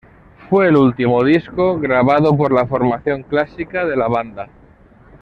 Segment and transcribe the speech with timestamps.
[0.49, 4.49] Fue el último disco grabado por la formación clásica de la banda.